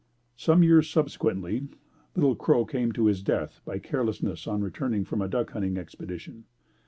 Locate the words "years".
0.63-0.89